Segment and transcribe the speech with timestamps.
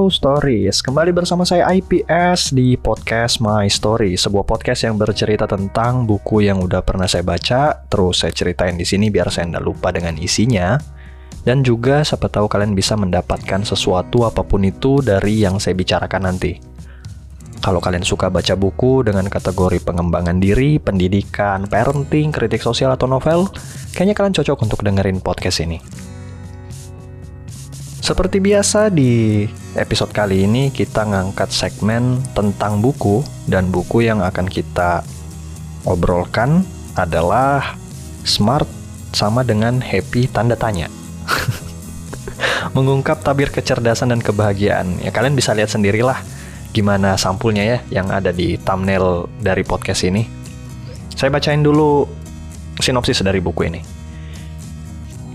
[0.00, 6.08] Hello Stories, kembali bersama saya IPS di podcast My Story, sebuah podcast yang bercerita tentang
[6.08, 9.92] buku yang udah pernah saya baca, terus saya ceritain di sini biar saya nggak lupa
[9.92, 10.80] dengan isinya,
[11.44, 16.32] dan juga siapa tahu kalian bisa mendapatkan sesuatu apa pun itu dari yang saya bicarakan
[16.32, 16.56] nanti.
[17.60, 23.52] Kalau kalian suka baca buku dengan kategori pengembangan diri, pendidikan, parenting, kritik sosial atau novel,
[23.92, 26.08] kayaknya kalian cocok untuk dengerin podcast ini.
[28.10, 29.46] Seperti biasa di
[29.78, 35.06] episode kali ini kita ngangkat segmen tentang buku dan buku yang akan kita
[35.86, 36.66] obrolkan
[36.98, 37.78] adalah
[38.26, 38.66] Smart
[39.14, 40.90] sama dengan Happy tanda tanya.
[42.74, 44.98] Mengungkap tabir kecerdasan dan kebahagiaan.
[45.06, 46.18] Ya kalian bisa lihat sendirilah
[46.74, 50.26] gimana sampulnya ya yang ada di thumbnail dari podcast ini.
[51.14, 52.10] Saya bacain dulu
[52.82, 53.99] sinopsis dari buku ini.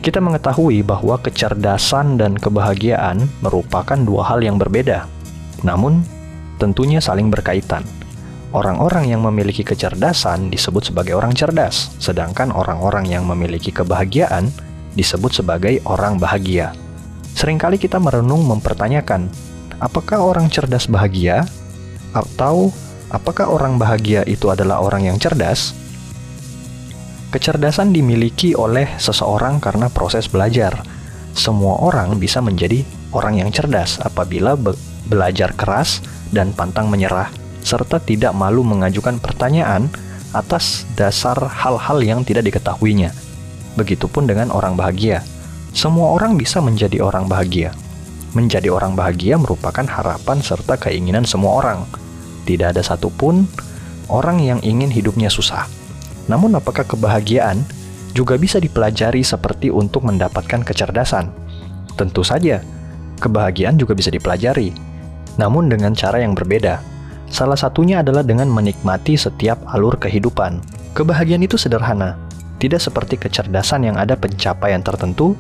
[0.06, 5.09] Kita mengetahui bahwa kecerdasan dan kebahagiaan merupakan dua hal yang berbeda,
[5.66, 6.06] namun
[6.62, 7.81] tentunya saling berkaitan.
[8.53, 14.53] Orang-orang yang memiliki kecerdasan disebut sebagai orang cerdas, sedangkan orang-orang yang memiliki kebahagiaan
[14.94, 16.78] disebut sebagai orang bahagia.
[17.34, 19.25] Seringkali kita merenung mempertanyakan,
[19.81, 21.50] apakah orang cerdas bahagia?
[22.14, 22.69] Atau
[23.09, 25.73] apakah orang bahagia itu adalah orang yang cerdas?
[27.36, 30.80] Kecerdasan dimiliki oleh seseorang karena proses belajar.
[31.36, 32.80] Semua orang bisa menjadi
[33.11, 34.72] orang yang cerdas apabila be
[35.11, 36.00] belajar keras
[36.31, 37.28] dan pantang menyerah,
[37.59, 39.91] serta tidak malu mengajukan pertanyaan
[40.31, 43.11] atas dasar hal-hal yang tidak diketahuinya.
[43.75, 45.19] Begitupun dengan orang bahagia.
[45.75, 47.75] Semua orang bisa menjadi orang bahagia.
[48.31, 51.84] Menjadi orang bahagia merupakan harapan serta keinginan semua orang.
[52.47, 53.44] Tidak ada satupun
[54.07, 55.68] orang yang ingin hidupnya susah.
[56.25, 57.62] Namun apakah kebahagiaan
[58.16, 61.30] juga bisa dipelajari seperti untuk mendapatkan kecerdasan?
[61.96, 62.63] Tentu saja,
[63.22, 64.74] kebahagiaan juga bisa dipelajari,
[65.40, 66.81] namun dengan cara yang berbeda.
[67.30, 70.62] Salah satunya adalah dengan menikmati setiap alur kehidupan.
[70.96, 72.16] Kebahagiaan itu sederhana,
[72.62, 75.36] tidak seperti kecerdasan yang ada pencapaian tertentu.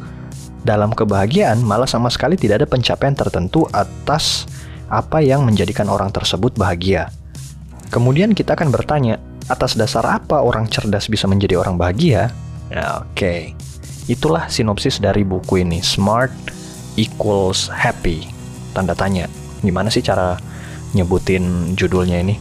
[0.65, 4.49] Dalam kebahagiaan, malah sama sekali tidak ada pencapaian tertentu atas
[4.89, 7.13] apa yang menjadikan orang tersebut bahagia.
[7.93, 12.33] Kemudian kita akan bertanya, atas dasar apa orang cerdas bisa menjadi orang bahagia?
[12.73, 13.39] Ya, Oke, okay.
[14.09, 15.85] itulah sinopsis dari buku ini.
[15.85, 16.33] Smart
[16.97, 18.25] equals happy.
[18.73, 19.29] Tanda tanya.
[19.61, 20.35] Gimana sih cara
[20.97, 22.35] nyebutin judulnya ini?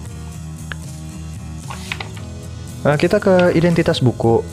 [2.84, 4.44] Nah, kita ke identitas buku.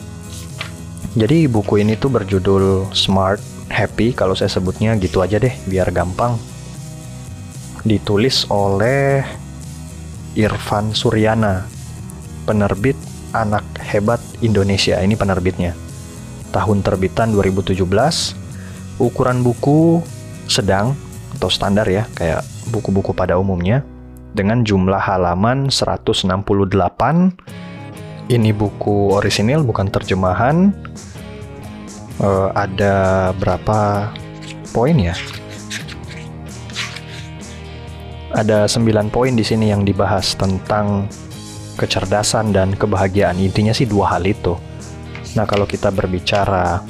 [1.12, 4.16] Jadi buku ini tuh berjudul Smart Happy.
[4.16, 6.40] Kalau saya sebutnya gitu aja deh, biar gampang.
[7.84, 9.20] Ditulis oleh
[10.32, 11.68] Irfan Suryana
[12.44, 12.98] penerbit
[13.32, 15.00] Anak Hebat Indonesia.
[15.00, 15.72] Ini penerbitnya.
[16.52, 17.80] Tahun terbitan 2017.
[19.00, 20.04] Ukuran buku
[20.46, 20.92] sedang
[21.32, 23.80] atau standar ya, kayak buku-buku pada umumnya
[24.36, 26.28] dengan jumlah halaman 168.
[28.32, 30.72] Ini buku orisinil bukan terjemahan.
[32.20, 34.12] Uh, ada berapa
[34.70, 35.16] poin ya?
[38.32, 41.04] Ada 9 poin di sini yang dibahas tentang
[41.76, 43.38] kecerdasan dan kebahagiaan.
[43.40, 44.56] Intinya sih dua hal itu.
[45.32, 46.84] Nah, kalau kita berbicara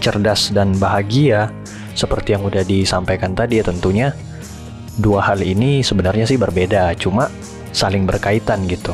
[0.00, 1.48] cerdas dan bahagia,
[1.96, 4.12] seperti yang udah disampaikan tadi ya tentunya
[5.00, 7.32] dua hal ini sebenarnya sih berbeda, cuma
[7.72, 8.92] saling berkaitan gitu.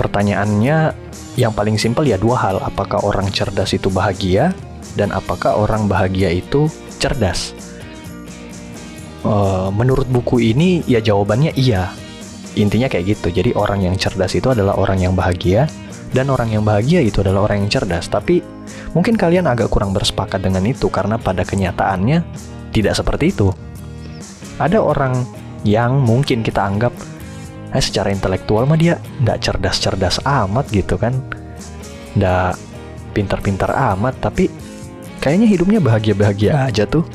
[0.00, 0.96] Pertanyaannya
[1.36, 4.56] yang paling simpel ya dua hal, apakah orang cerdas itu bahagia
[4.96, 7.52] dan apakah orang bahagia itu cerdas?
[9.26, 11.90] Uh, menurut buku ini ya jawabannya iya,
[12.58, 13.30] Intinya kayak gitu.
[13.30, 15.70] Jadi orang yang cerdas itu adalah orang yang bahagia
[16.10, 18.10] dan orang yang bahagia itu adalah orang yang cerdas.
[18.10, 18.42] Tapi
[18.92, 22.26] mungkin kalian agak kurang bersepakat dengan itu karena pada kenyataannya
[22.74, 23.48] tidak seperti itu.
[24.58, 25.22] Ada orang
[25.62, 26.90] yang mungkin kita anggap
[27.74, 31.14] eh, secara intelektual mah dia nggak cerdas-cerdas amat gitu kan,
[32.18, 32.58] nggak
[33.14, 34.50] pintar-pintar amat, tapi
[35.22, 37.06] kayaknya hidupnya bahagia-bahagia aja tuh.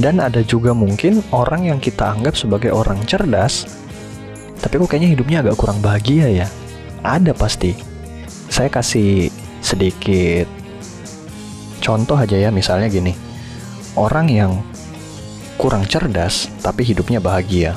[0.00, 3.68] Dan ada juga mungkin orang yang kita anggap sebagai orang cerdas,
[4.60, 6.46] tapi kok kayaknya hidupnya agak kurang bahagia ya.
[7.00, 7.72] Ada pasti.
[8.52, 9.32] Saya kasih
[9.64, 10.44] sedikit
[11.80, 13.16] contoh aja ya, misalnya gini.
[13.96, 14.60] Orang yang
[15.56, 17.76] kurang cerdas tapi hidupnya bahagia.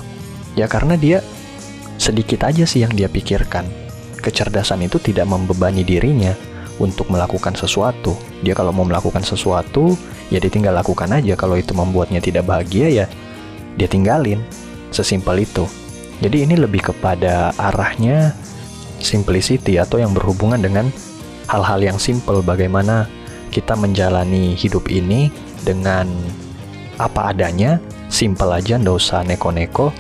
[0.53, 1.24] Ya karena dia
[1.97, 3.65] sedikit aja sih yang dia pikirkan.
[4.24, 6.31] Kecerdasan itu tidak membebani dirinya
[6.79, 8.15] untuk melakukan sesuatu.
[8.44, 9.95] Dia kalau mau melakukan sesuatu,
[10.31, 11.36] ya dia tinggal lakukan aja.
[11.36, 13.06] Kalau itu membuatnya tidak bahagia ya
[13.75, 14.39] dia tinggalin.
[14.94, 15.65] Sesimpel itu.
[16.21, 18.36] Jadi ini lebih kepada arahnya
[19.01, 20.88] simplicity atau yang berhubungan dengan
[21.50, 23.10] hal-hal yang simple bagaimana
[23.54, 25.30] kita menjalani hidup ini
[25.62, 26.10] dengan
[26.98, 27.77] apa adanya,
[28.10, 29.94] simple aja, nggak usah neko-neko.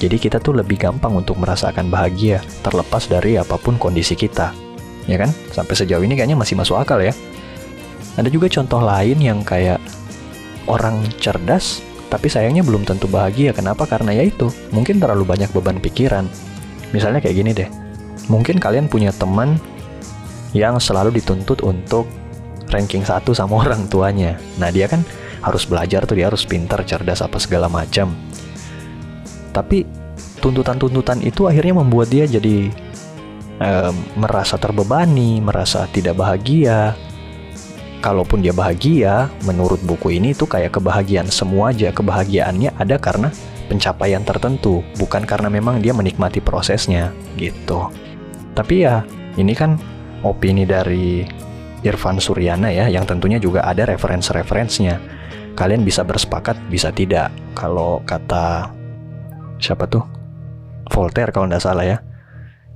[0.00, 4.50] Jadi kita tuh lebih gampang untuk merasakan bahagia, terlepas dari apa pun kondisi kita.
[5.04, 5.30] Ya kan?
[5.52, 7.12] Sampai sejauh ini kayaknya masih masuk akal ya.
[8.14, 9.78] Ada juga contoh lain yang kayak
[10.66, 11.84] orang cerdas,
[12.14, 13.50] tapi sayangnya belum tentu bahagia.
[13.50, 13.90] Kenapa?
[13.90, 16.30] Karena ya itu, mungkin terlalu banyak beban pikiran.
[16.94, 17.66] Misalnya kayak gini deh,
[18.30, 19.58] mungkin kalian punya teman
[20.54, 22.06] yang selalu dituntut untuk
[22.70, 24.38] ranking satu sama orang tuanya.
[24.62, 25.02] Nah dia kan
[25.42, 28.14] harus belajar tuh, dia harus pintar, cerdas, apa segala macam
[29.54, 29.86] tapi
[30.42, 32.68] tuntutan-tuntutan itu akhirnya membuat dia jadi
[33.62, 36.98] eh, merasa terbebani, merasa tidak bahagia.
[38.04, 41.88] Kalaupun dia bahagia, menurut buku ini itu kayak kebahagiaan semua aja.
[41.88, 43.32] Kebahagiaannya ada karena
[43.64, 47.88] pencapaian tertentu, bukan karena memang dia menikmati prosesnya gitu.
[48.52, 49.08] Tapi ya,
[49.40, 49.80] ini kan
[50.20, 51.24] opini dari
[51.80, 55.00] Irfan Suryana ya, yang tentunya juga ada referensi-referensinya.
[55.56, 57.32] Kalian bisa bersepakat, bisa tidak.
[57.56, 58.68] Kalau kata
[59.64, 60.04] siapa tuh
[60.92, 61.98] Voltaire kalau nggak salah ya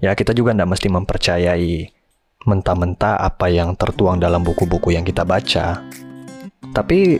[0.00, 1.98] ya kita juga nggak mesti mempercayai
[2.46, 5.82] mentah-mentah apa yang tertuang dalam buku-buku yang kita baca.
[6.70, 7.19] Tapi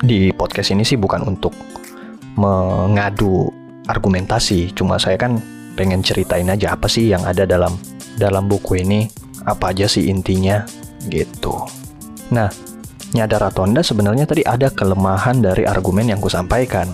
[0.00, 1.52] di podcast ini sih bukan untuk
[2.38, 3.50] mengadu
[3.90, 5.42] argumentasi cuma saya kan
[5.74, 7.74] pengen ceritain aja apa sih yang ada dalam
[8.16, 9.10] dalam buku ini
[9.44, 10.62] apa aja sih intinya
[11.10, 11.66] gitu.
[12.30, 12.48] Nah
[13.10, 16.86] nyadar atau enggak sebenarnya tadi ada kelemahan dari argumen yang kusampaikan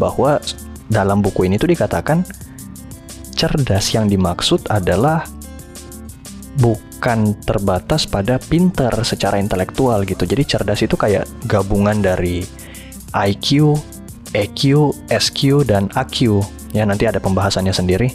[0.00, 0.40] bahwa
[0.88, 2.24] dalam buku ini tuh dikatakan
[3.36, 5.22] cerdas yang dimaksud adalah
[6.58, 10.26] bukan terbatas pada pinter secara intelektual gitu.
[10.26, 12.42] Jadi cerdas itu kayak gabungan dari
[13.14, 13.78] IQ,
[14.34, 15.40] EQ, SQ,
[15.70, 16.42] dan AQ.
[16.74, 18.10] Ya nanti ada pembahasannya sendiri.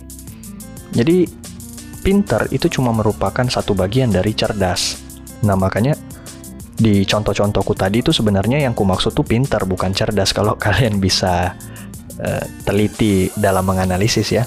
[0.94, 1.26] Jadi
[2.04, 5.00] pinter itu cuma merupakan satu bagian dari cerdas.
[5.48, 5.96] Nah makanya
[6.74, 11.56] di contoh-contohku tadi itu sebenarnya yang ku maksud tuh pinter bukan cerdas kalau kalian bisa
[12.20, 14.44] uh, teliti dalam menganalisis ya.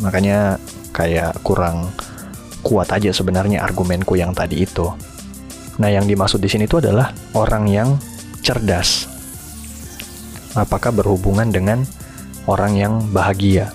[0.00, 0.56] Makanya
[0.94, 1.90] kayak kurang
[2.60, 4.88] kuat aja sebenarnya argumenku yang tadi itu.
[5.80, 7.88] Nah, yang dimaksud di sini itu adalah orang yang
[8.44, 9.08] cerdas.
[10.52, 11.88] Apakah berhubungan dengan
[12.44, 13.72] orang yang bahagia?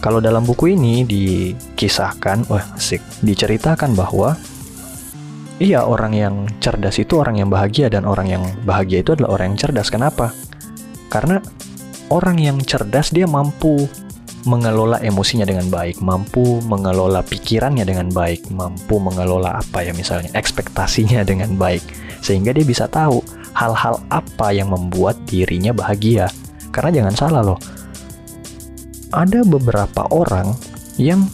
[0.00, 4.32] Kalau dalam buku ini dikisahkan, wah asik, diceritakan bahwa
[5.60, 9.52] iya orang yang cerdas itu orang yang bahagia dan orang yang bahagia itu adalah orang
[9.52, 9.92] yang cerdas.
[9.92, 10.32] Kenapa?
[11.12, 11.44] Karena
[12.08, 13.84] orang yang cerdas dia mampu
[14.48, 21.24] mengelola emosinya dengan baik, mampu mengelola pikirannya dengan baik, mampu mengelola apa ya misalnya ekspektasinya
[21.30, 21.84] dengan baik,
[22.24, 23.20] sehingga dia bisa tahu
[23.52, 26.30] hal-hal apa yang membuat dirinya bahagia.
[26.70, 27.60] Karena jangan salah loh,
[29.10, 30.54] ada beberapa orang
[30.96, 31.26] yang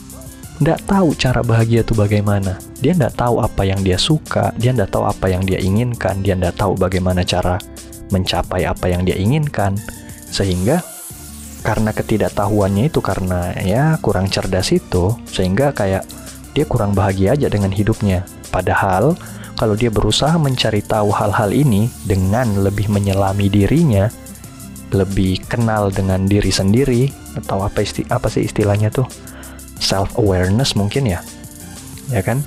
[0.56, 2.56] tidak tahu cara bahagia itu bagaimana.
[2.80, 6.32] Dia tidak tahu apa yang dia suka, dia tidak tahu apa yang dia inginkan, dia
[6.32, 7.60] tidak tahu bagaimana cara
[8.08, 9.74] mencapai apa yang dia inginkan
[10.30, 10.80] sehingga
[11.66, 16.06] karena ketidaktahuannya itu karena ya kurang cerdas itu sehingga kayak
[16.54, 18.22] dia kurang bahagia aja dengan hidupnya.
[18.54, 19.18] Padahal
[19.58, 24.06] kalau dia berusaha mencari tahu hal-hal ini dengan lebih menyelami dirinya,
[24.94, 29.10] lebih kenal dengan diri sendiri atau apa isti apa sih istilahnya tuh?
[29.76, 31.20] self awareness mungkin ya.
[32.08, 32.40] Ya kan?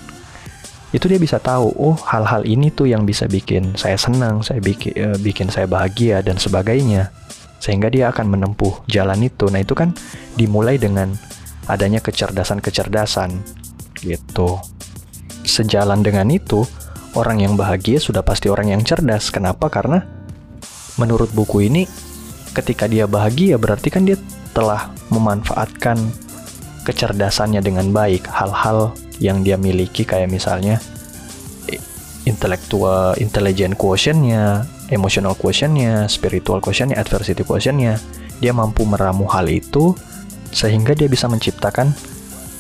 [0.90, 4.98] Itu dia bisa tahu, oh hal-hal ini tuh yang bisa bikin saya senang, saya bikin
[4.98, 7.14] uh, bikin saya bahagia dan sebagainya
[7.60, 9.52] sehingga dia akan menempuh jalan itu.
[9.52, 9.92] Nah, itu kan
[10.40, 11.14] dimulai dengan
[11.68, 13.36] adanya kecerdasan-kecerdasan
[14.02, 14.58] gitu.
[15.44, 16.66] Sejalan dengan itu,
[17.14, 19.30] orang yang bahagia sudah pasti orang yang cerdas.
[19.30, 19.68] Kenapa?
[19.70, 20.02] Karena
[20.98, 21.86] menurut buku ini
[22.56, 24.18] ketika dia bahagia berarti kan dia
[24.52, 25.96] telah memanfaatkan
[26.84, 30.82] kecerdasannya dengan baik, hal-hal yang dia miliki kayak misalnya
[32.26, 37.98] intelektual intelligent quotientnya, emotional quotientnya, spiritual quotientnya, adversity quotientnya,
[38.42, 39.94] dia mampu meramu hal itu
[40.50, 41.94] sehingga dia bisa menciptakan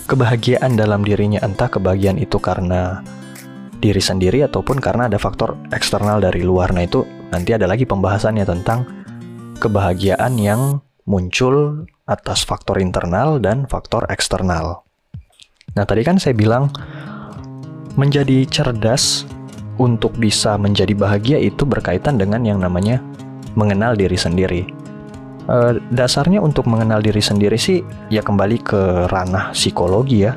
[0.05, 3.01] kebahagiaan dalam dirinya entah kebahagiaan itu karena
[3.79, 6.75] diri sendiri ataupun karena ada faktor eksternal dari luar.
[6.75, 8.86] Nah itu nanti ada lagi pembahasannya tentang
[9.62, 14.83] kebahagiaan yang muncul atas faktor internal dan faktor eksternal.
[15.77, 16.74] Nah tadi kan saya bilang
[17.95, 19.25] menjadi cerdas
[19.79, 23.00] untuk bisa menjadi bahagia itu berkaitan dengan yang namanya
[23.55, 24.67] mengenal diri sendiri.
[25.48, 27.81] E, dasarnya untuk mengenal diri sendiri sih
[28.12, 30.36] ya kembali ke ranah psikologi ya.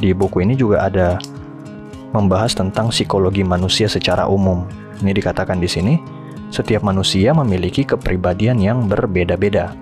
[0.00, 1.20] Di buku ini juga ada
[2.16, 4.64] membahas tentang psikologi manusia secara umum.
[5.04, 5.94] Ini dikatakan di sini,
[6.48, 9.76] setiap manusia memiliki kepribadian yang berbeda-beda.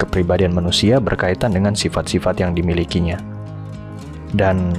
[0.00, 3.20] Kepribadian manusia berkaitan dengan sifat-sifat yang dimilikinya.
[4.32, 4.72] Dan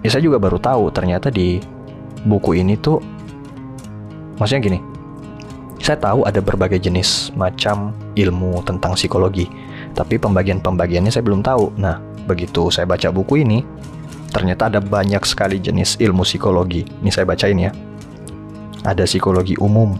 [0.00, 1.58] ya saya juga baru tahu ternyata di
[2.24, 2.98] buku ini tuh
[4.40, 4.80] maksudnya gini
[5.84, 9.52] Saya tahu ada berbagai jenis macam ilmu tentang psikologi,
[9.92, 11.76] tapi pembagian-pembagiannya saya belum tahu.
[11.76, 13.60] Nah, begitu saya baca buku ini,
[14.32, 16.88] ternyata ada banyak sekali jenis ilmu psikologi.
[17.04, 17.68] Ini saya bacain ya.
[18.80, 19.92] Ada psikologi umum,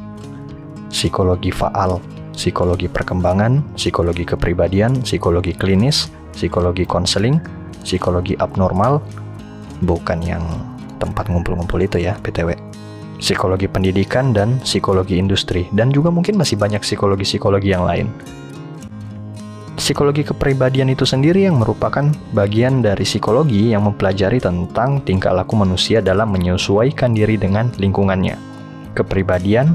[0.89, 2.01] psikologi faal,
[2.33, 7.37] psikologi perkembangan, psikologi kepribadian, psikologi klinis, psikologi konseling,
[7.85, 9.05] psikologi abnormal,
[9.85, 10.45] bukan yang
[11.05, 12.57] tempat ngumpul-ngumpul itu ya, PTW
[13.25, 18.11] psikologi pendidikan dan psikologi industri, dan juga mungkin masih banyak psikologi-psikologi yang lain.
[19.75, 25.99] Psikologi kepribadian itu sendiri yang merupakan bagian dari psikologi yang mempelajari tentang tingkah laku manusia
[25.99, 28.39] dalam menyesuaikan diri dengan lingkungannya.
[28.95, 29.75] Kepribadian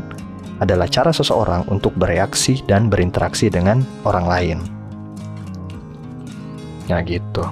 [0.63, 4.57] adalah cara seseorang untuk bereaksi dan berinteraksi dengan orang lain.
[6.88, 7.43] Nah, gitu.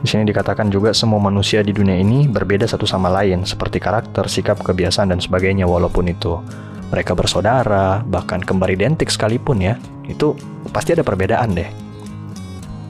[0.00, 4.24] Di sini dikatakan juga semua manusia di dunia ini berbeda satu sama lain, seperti karakter,
[4.32, 6.40] sikap, kebiasaan, dan sebagainya, walaupun itu
[6.88, 9.76] mereka bersaudara, bahkan kembar identik sekalipun ya,
[10.08, 10.32] itu
[10.72, 11.68] pasti ada perbedaan deh.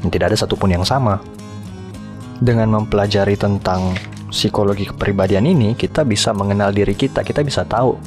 [0.06, 1.18] Tidak ada satupun yang sama.
[2.38, 3.98] Dengan mempelajari tentang
[4.30, 7.98] psikologi kepribadian ini, kita bisa mengenal diri kita, kita bisa tahu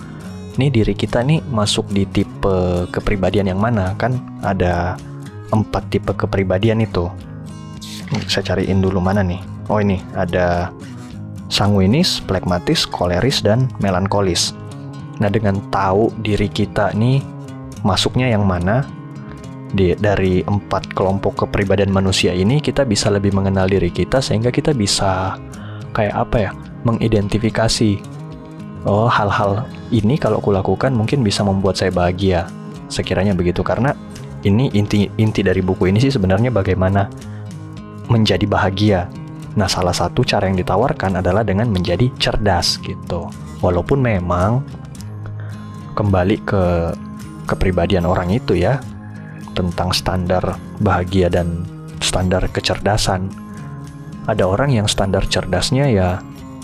[0.54, 4.94] nih diri kita nih masuk di tipe kepribadian yang mana kan ada
[5.50, 7.10] empat tipe kepribadian itu
[8.28, 9.42] saya cariin dulu mana nih.
[9.72, 10.70] Oh ini ada
[11.48, 14.58] sanguinis, plekmatis, koleris, dan melankolis.
[15.22, 17.22] Nah dengan tahu diri kita nih
[17.86, 18.88] masuknya yang mana
[19.74, 24.72] di, dari empat kelompok kepribadian manusia ini kita bisa lebih mengenal diri kita sehingga kita
[24.72, 25.36] bisa
[25.92, 26.52] kayak apa ya
[26.86, 27.98] mengidentifikasi
[28.86, 32.46] oh hal-hal ini kalau kulakukan mungkin bisa membuat saya bahagia
[32.88, 33.98] sekiranya begitu karena
[34.46, 37.10] ini inti inti dari buku ini sih sebenarnya bagaimana
[38.14, 39.10] menjadi bahagia.
[39.58, 43.30] Nah, salah satu cara yang ditawarkan adalah dengan menjadi cerdas gitu.
[43.62, 44.62] Walaupun memang
[45.94, 46.94] kembali ke
[47.46, 48.82] kepribadian orang itu ya
[49.54, 51.66] tentang standar bahagia dan
[52.02, 53.30] standar kecerdasan.
[54.26, 56.10] Ada orang yang standar cerdasnya ya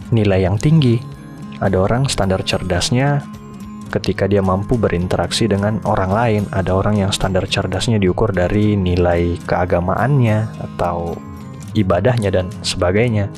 [0.09, 0.97] nilai yang tinggi.
[1.59, 3.21] Ada orang standar cerdasnya
[3.91, 6.43] ketika dia mampu berinteraksi dengan orang lain.
[6.49, 10.37] Ada orang yang standar cerdasnya diukur dari nilai keagamaannya
[10.71, 11.19] atau
[11.73, 13.29] ibadahnya dan sebagainya.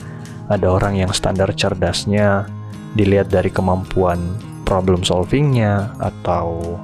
[0.51, 2.47] Ada orang yang standar cerdasnya
[2.95, 4.19] dilihat dari kemampuan
[4.67, 6.79] problem solvingnya atau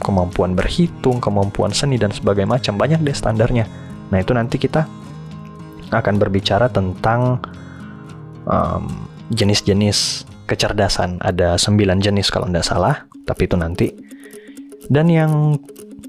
[0.00, 3.64] kemampuan berhitung, kemampuan seni dan sebagainya macam banyak deh standarnya.
[4.08, 4.88] Nah itu nanti kita
[5.92, 7.40] akan berbicara tentang
[8.44, 11.20] um, jenis-jenis kecerdasan.
[11.20, 12.96] Ada sembilan jenis kalau tidak salah,
[13.28, 13.88] tapi itu nanti.
[14.88, 15.56] Dan yang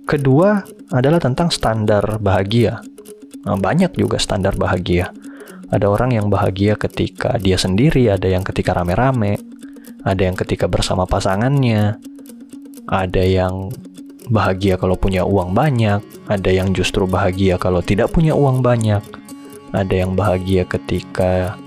[0.07, 0.63] kedua
[0.95, 2.79] adalah tentang standar bahagia.
[3.47, 5.11] Nah, banyak juga standar bahagia.
[5.69, 9.37] Ada orang yang bahagia ketika dia sendiri, ada yang ketika rame-rame,
[10.01, 12.01] ada yang ketika bersama pasangannya,
[12.89, 13.69] ada yang
[14.29, 19.01] bahagia kalau punya uang banyak, ada yang justru bahagia kalau tidak punya uang banyak,
[19.73, 21.57] ada yang bahagia ketika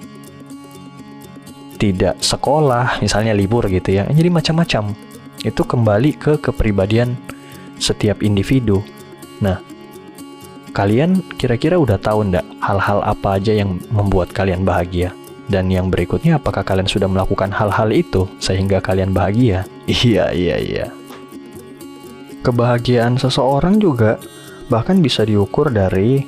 [1.78, 4.06] tidak sekolah, misalnya libur gitu ya.
[4.06, 4.94] Jadi macam-macam.
[5.42, 7.18] Itu kembali ke kepribadian
[7.82, 8.78] setiap individu.
[9.42, 9.58] Nah,
[10.72, 15.12] Kalian kira-kira udah tahu ndak hal-hal apa aja yang membuat kalian bahagia?
[15.44, 19.68] Dan yang berikutnya, apakah kalian sudah melakukan hal-hal itu sehingga kalian bahagia?
[19.84, 20.86] Iya, iya, iya.
[22.40, 24.16] Kebahagiaan seseorang juga
[24.70, 26.22] bahkan bisa diukur dari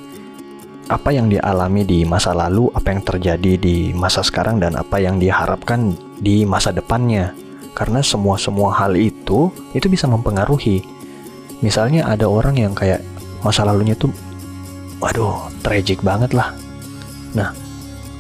[0.93, 5.17] apa yang dialami di masa lalu, apa yang terjadi di masa sekarang, dan apa yang
[5.17, 7.33] diharapkan di masa depannya.
[7.73, 10.85] Karena semua-semua hal itu, itu bisa mempengaruhi.
[11.65, 13.01] Misalnya ada orang yang kayak
[13.41, 14.13] masa lalunya tuh
[15.05, 16.57] waduh, tragic banget lah.
[17.37, 17.53] Nah,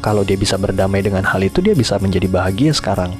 [0.04, 3.16] kalau dia bisa berdamai dengan hal itu, dia bisa menjadi bahagia sekarang.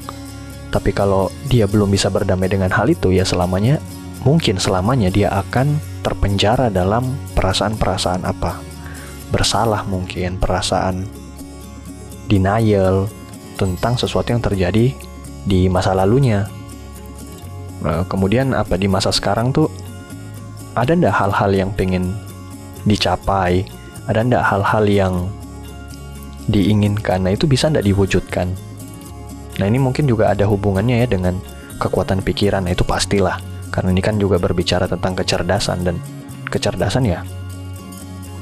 [0.68, 3.80] Tapi kalau dia belum bisa berdamai dengan hal itu, ya selamanya,
[4.20, 8.60] mungkin selamanya dia akan terpenjara dalam perasaan-perasaan apa.
[9.32, 11.08] Bersalah mungkin, perasaan
[12.28, 13.08] denial
[13.56, 14.92] tentang sesuatu yang terjadi
[15.48, 16.52] di masa lalunya.
[17.80, 19.72] Nah, kemudian apa di masa sekarang tuh
[20.76, 22.12] ada ndak hal-hal yang pengen
[22.84, 23.64] dicapai?
[24.04, 25.14] Ada ndak hal-hal yang
[26.48, 27.24] diinginkan?
[27.24, 28.52] Nah itu bisa ndak diwujudkan?
[29.60, 31.40] Nah ini mungkin juga ada hubungannya ya dengan
[31.80, 32.64] kekuatan pikiran.
[32.68, 33.40] Nah itu pastilah.
[33.72, 35.96] Karena ini kan juga berbicara tentang kecerdasan dan
[36.46, 37.26] kecerdasan ya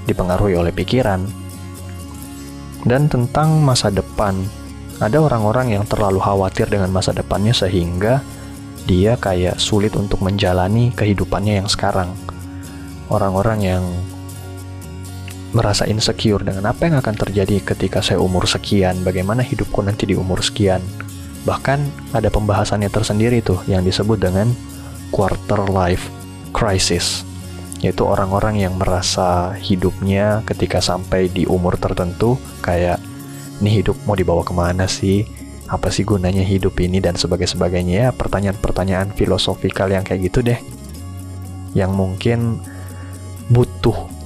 [0.04, 1.25] dipengaruhi oleh pikiran.
[2.82, 4.42] Dan tentang masa depan,
[4.99, 8.20] ada orang-orang yang terlalu khawatir dengan masa depannya sehingga
[8.82, 12.11] dia kayak sulit untuk menjalani kehidupannya yang sekarang.
[13.06, 13.84] Orang-orang yang
[15.52, 20.16] merasa insecure dengan apa yang akan terjadi ketika saya umur sekian, bagaimana hidupku nanti di
[20.16, 20.80] umur sekian.
[21.44, 24.49] Bahkan ada pembahasannya tersendiri tuh yang disebut dengan
[25.12, 26.09] quarter life
[26.56, 27.28] crisis
[27.82, 33.02] yaitu orang-orang yang merasa hidupnya ketika sampai di umur tertentu kayak
[33.59, 35.26] ini hidup mau dibawa ke mana sih?
[35.66, 37.02] Apa sih gunanya hidup ini?
[37.02, 40.62] dan sebagai-sebagainya ya pertanyaan-pertanyaan filosofikal yang kayak gitu deh
[41.75, 42.62] yang mungkin
[43.50, 44.21] butuh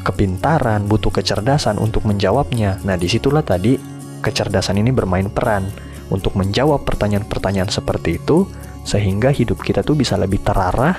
[0.00, 2.80] kepintaran, butuh kecerdasan untuk menjawabnya.
[2.84, 3.76] Nah, di situlah tadi
[4.20, 5.68] kecerdasan ini bermain peran
[6.10, 8.48] untuk menjawab pertanyaan-pertanyaan seperti itu,
[8.82, 10.96] sehingga hidup kita tuh bisa lebih terarah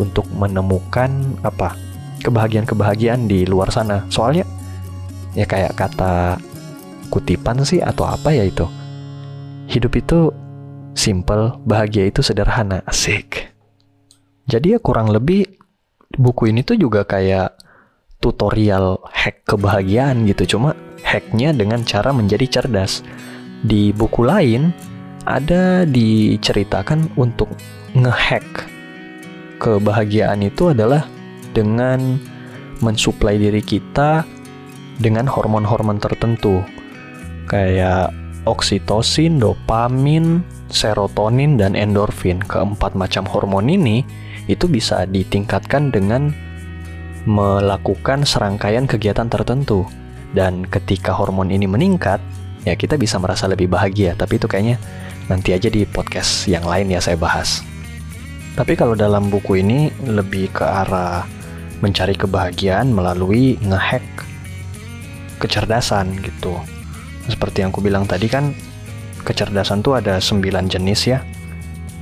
[0.00, 1.10] untuk menemukan
[1.44, 1.76] apa
[2.24, 4.06] kebahagiaan-kebahagiaan di luar sana.
[4.08, 4.48] Soalnya
[5.36, 6.40] ya kayak kata
[7.12, 8.64] kutipan sih atau apa ya itu.
[9.68, 10.32] Hidup itu
[10.96, 13.52] simple, bahagia itu sederhana, asik.
[14.48, 15.44] Jadi ya kurang lebih
[16.16, 17.67] buku ini tuh juga kayak
[18.18, 20.58] tutorial hack kebahagiaan gitu.
[20.58, 23.02] Cuma hacknya dengan cara menjadi cerdas.
[23.62, 24.70] Di buku lain
[25.26, 27.50] ada diceritakan untuk
[27.94, 28.70] ngehack
[29.58, 31.04] kebahagiaan itu adalah
[31.50, 32.16] dengan
[32.78, 34.22] mensuplai diri kita
[35.02, 36.62] dengan hormon-hormon tertentu
[37.50, 38.14] kayak
[38.46, 42.38] oksitosin, dopamin, serotonin, dan endorfin.
[42.40, 44.06] Keempat macam hormon ini
[44.46, 46.32] itu bisa ditingkatkan dengan
[47.28, 49.84] melakukan serangkaian kegiatan tertentu.
[50.32, 52.24] Dan ketika hormon ini meningkat,
[52.64, 54.16] ya kita bisa merasa lebih bahagia.
[54.16, 54.80] Tapi itu kayaknya
[55.28, 57.60] nanti aja di podcast yang lain ya saya bahas.
[58.56, 61.28] Tapi kalau dalam buku ini lebih ke arah
[61.78, 64.02] mencari kebahagiaan melalui ngehack
[65.38, 66.58] kecerdasan gitu.
[67.30, 68.50] Seperti yang aku bilang tadi kan
[69.22, 71.22] kecerdasan tuh ada 9 jenis ya.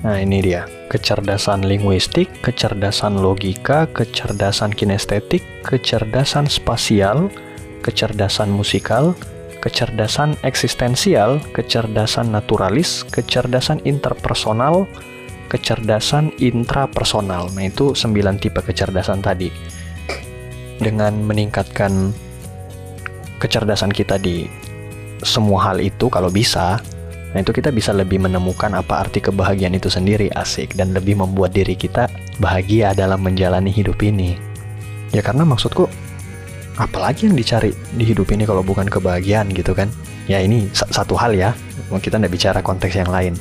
[0.04, 7.32] Nah ini dia, kecerdasan linguistik, kecerdasan logika, kecerdasan kinestetik, kecerdasan spasial,
[7.80, 9.16] kecerdasan musikal,
[9.64, 14.87] kecerdasan eksistensial, kecerdasan naturalis, kecerdasan interpersonal,
[15.50, 17.50] kecerdasan intrapersonal.
[17.54, 19.50] Nah, itu 9 tipe kecerdasan tadi.
[20.76, 22.12] Dengan meningkatkan
[23.40, 24.44] kecerdasan kita di
[25.24, 26.78] semua hal itu kalau bisa,
[27.37, 31.53] nah itu kita bisa lebih menemukan apa arti kebahagiaan itu sendiri asik dan lebih membuat
[31.53, 32.09] diri kita
[32.40, 34.40] bahagia dalam menjalani hidup ini.
[35.12, 35.85] Ya karena maksudku
[36.81, 39.92] apalagi yang dicari di hidup ini kalau bukan kebahagiaan gitu kan?
[40.25, 41.53] Ya ini satu hal ya,
[41.92, 43.37] kita tidak bicara konteks yang lain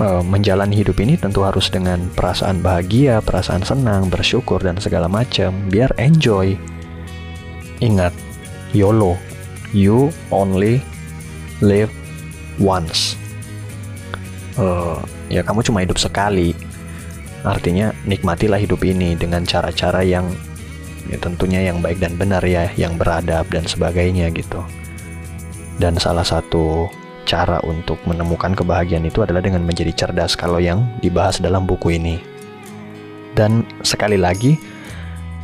[0.00, 5.52] uh, menjalani hidup ini tentu harus dengan perasaan bahagia, perasaan senang, bersyukur dan segala macam
[5.68, 6.56] biar enjoy.
[7.84, 8.16] Ingat,
[8.72, 9.20] YOLO,
[9.76, 10.80] you only
[11.60, 11.92] live
[12.60, 13.18] once.
[14.56, 14.96] Uh,
[15.28, 16.56] ya kamu cuma hidup sekali.
[17.46, 20.26] Artinya nikmatilah hidup ini dengan cara-cara yang
[21.06, 24.64] ya tentunya yang baik dan benar ya, yang beradab dan sebagainya gitu.
[25.76, 26.88] Dan salah satu
[27.28, 32.16] cara untuk menemukan kebahagiaan itu adalah dengan menjadi cerdas kalau yang dibahas dalam buku ini.
[33.36, 34.56] Dan sekali lagi,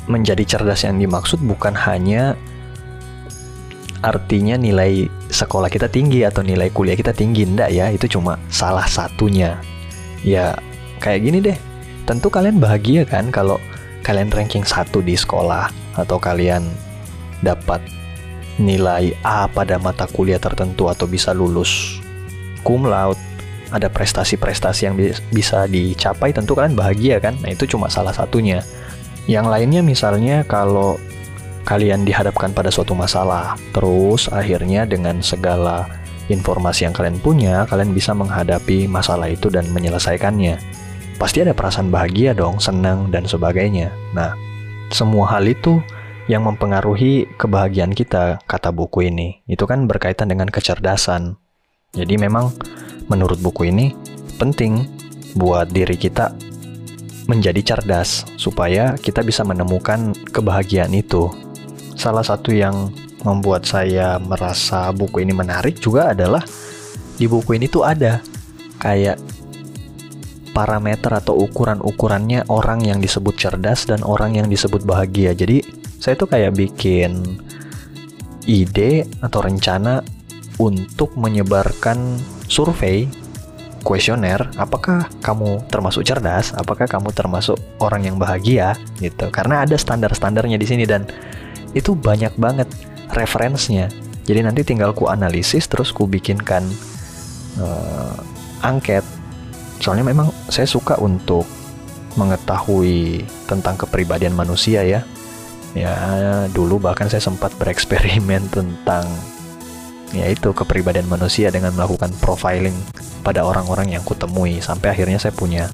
[0.08, 2.34] menjadi cerdas yang dimaksud bukan hanya
[4.02, 8.84] artinya nilai sekolah kita tinggi atau nilai kuliah kita tinggi, enggak ya, itu cuma salah
[8.84, 9.56] satunya.
[10.26, 10.58] Ya,
[10.98, 11.58] kayak gini deh.
[12.02, 13.62] Tentu kalian bahagia kan kalau
[14.02, 16.66] kalian ranking satu di sekolah atau kalian
[17.46, 17.78] dapat
[18.58, 22.02] nilai A pada mata kuliah tertentu atau bisa lulus
[22.62, 23.18] cum laude,
[23.74, 24.94] ada prestasi-prestasi yang
[25.30, 27.34] bisa dicapai tentu kalian bahagia kan?
[27.42, 28.62] Nah, itu cuma salah satunya.
[29.26, 30.98] Yang lainnya misalnya kalau
[31.62, 35.86] kalian dihadapkan pada suatu masalah, terus akhirnya dengan segala
[36.30, 40.58] informasi yang kalian punya, kalian bisa menghadapi masalah itu dan menyelesaikannya.
[41.18, 43.94] Pasti ada perasaan bahagia dong, senang dan sebagainya.
[44.16, 44.34] Nah,
[44.90, 45.78] semua hal itu
[46.30, 49.42] yang mempengaruhi kebahagiaan kita, kata buku ini.
[49.46, 51.38] Itu kan berkaitan dengan kecerdasan.
[51.92, 52.54] Jadi memang
[53.10, 53.92] menurut buku ini
[54.40, 54.88] penting
[55.36, 56.32] buat diri kita
[57.30, 61.30] menjadi cerdas supaya kita bisa menemukan kebahagiaan itu.
[61.94, 62.90] Salah satu yang
[63.22, 66.42] membuat saya merasa buku ini menarik juga adalah
[67.16, 68.18] di buku ini tuh ada
[68.82, 69.20] kayak
[70.52, 75.32] parameter atau ukuran-ukurannya orang yang disebut cerdas dan orang yang disebut bahagia.
[75.32, 75.64] Jadi
[75.96, 77.40] saya tuh kayak bikin
[78.44, 80.02] ide atau rencana
[80.58, 82.18] untuk menyebarkan
[82.50, 83.08] survei
[83.82, 90.54] kuesioner apakah kamu termasuk cerdas apakah kamu termasuk orang yang bahagia gitu karena ada standar-standarnya
[90.54, 91.06] di sini dan
[91.72, 92.68] itu banyak banget
[93.12, 93.88] referensinya.
[94.22, 96.62] Jadi nanti tinggal ku analisis terus ku bikinkan
[97.58, 98.16] uh,
[98.62, 99.02] angket.
[99.82, 101.44] Soalnya memang saya suka untuk
[102.14, 105.02] mengetahui tentang kepribadian manusia ya.
[105.72, 105.94] Ya
[106.52, 109.08] dulu bahkan saya sempat bereksperimen tentang
[110.12, 112.76] yaitu kepribadian manusia dengan melakukan profiling
[113.24, 115.72] pada orang-orang yang kutemui sampai akhirnya saya punya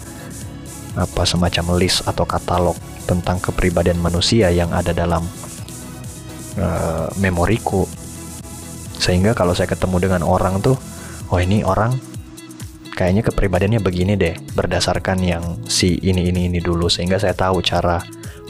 [0.95, 2.79] apa semacam list atau katalog
[3.11, 5.27] tentang kepribadian manusia yang ada dalam
[6.59, 7.87] uh, memoriku.
[8.99, 10.77] Sehingga kalau saya ketemu dengan orang tuh
[11.31, 11.95] oh ini orang
[12.99, 16.91] kayaknya kepribadiannya begini deh berdasarkan yang si ini ini ini dulu.
[16.91, 18.03] Sehingga saya tahu cara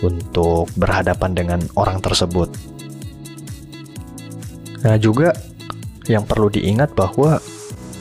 [0.02, 2.48] untuk berhadapan dengan orang tersebut.
[4.82, 5.34] Nah juga
[6.08, 7.42] yang perlu diingat bahwa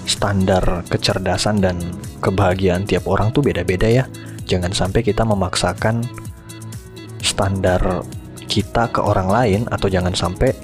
[0.07, 1.75] standar kecerdasan dan
[2.23, 4.05] kebahagiaan tiap orang tuh beda-beda ya.
[4.47, 6.07] Jangan sampai kita memaksakan
[7.19, 8.07] standar
[8.47, 10.55] kita ke orang lain atau jangan sampai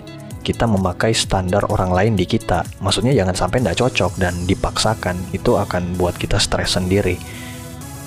[0.44, 2.68] kita memakai standar orang lain di kita.
[2.84, 5.16] Maksudnya jangan sampai tidak cocok dan dipaksakan.
[5.32, 7.16] Itu akan buat kita stres sendiri.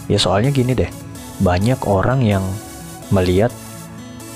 [0.07, 0.93] Ya soalnya gini deh,
[1.41, 2.45] banyak orang yang
[3.09, 3.51] melihat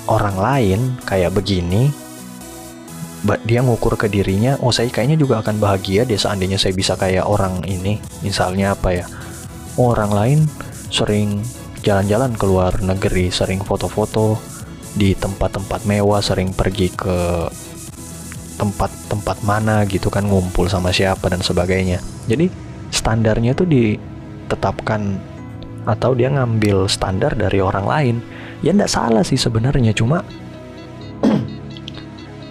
[0.09, 1.93] orang lain kayak begini,
[3.45, 7.29] dia ngukur ke dirinya, oh saya kayaknya juga akan bahagia deh seandainya saya bisa kayak
[7.29, 8.01] orang ini.
[8.25, 9.07] Misalnya apa ya,
[9.77, 10.39] oh, orang lain
[10.91, 11.45] sering
[11.85, 14.41] jalan-jalan ke luar negeri, sering foto-foto
[14.95, 17.47] di tempat-tempat mewah, sering pergi ke
[18.61, 22.03] tempat-tempat mana gitu kan ngumpul sama siapa dan sebagainya.
[22.29, 22.53] Jadi
[22.93, 25.17] standarnya itu ditetapkan
[25.89, 28.17] atau dia ngambil standar dari orang lain.
[28.61, 30.21] Ya ndak salah sih sebenarnya cuma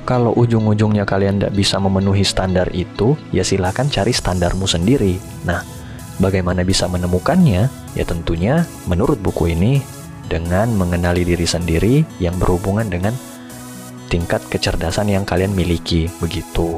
[0.09, 5.21] kalau ujung-ujungnya kalian ndak bisa memenuhi standar itu, ya silahkan cari standarmu sendiri.
[5.45, 5.61] Nah,
[6.17, 7.69] bagaimana bisa menemukannya?
[7.93, 9.85] Ya tentunya menurut buku ini
[10.29, 13.17] dengan mengenali diri sendiri yang berhubungan dengan
[14.07, 16.77] tingkat kecerdasan yang kalian miliki, begitu.